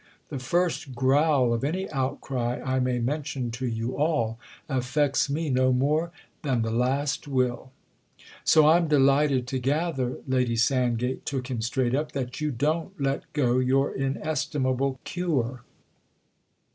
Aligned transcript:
The 0.29 0.39
'first 0.39 0.95
growl' 0.95 1.53
of 1.53 1.63
any 1.63 1.87
outcry, 1.91 2.59
I 2.65 2.79
may 2.79 2.97
mention 2.97 3.51
to 3.51 3.67
you 3.67 3.95
all, 3.95 4.39
affects 4.67 5.29
me 5.29 5.51
no 5.51 5.71
more 5.71 6.11
than 6.41 6.63
the 6.63 6.71
last 6.71 7.27
will——!" 7.27 7.69
"So 8.43 8.67
I'm 8.67 8.87
delighted 8.87 9.45
to 9.49 9.59
gather"—Lady 9.59 10.55
Sandgate 10.55 11.23
took 11.23 11.51
him 11.51 11.61
straight 11.61 11.93
up—"that 11.93 12.41
you 12.41 12.49
don't 12.49 12.99
let 12.99 13.31
go 13.33 13.59
your 13.59 13.93
inestimable 13.93 14.97
Cure." 15.03 15.61